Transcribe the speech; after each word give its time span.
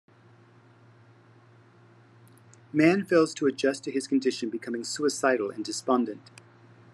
Mann 2.73 3.05
fails 3.05 3.35
to 3.35 3.45
adjust 3.45 3.83
to 3.83 3.91
his 3.91 4.07
condition, 4.07 4.49
becoming 4.49 4.83
suicidal 4.83 5.51
and 5.51 5.63
despondent. 5.63 6.31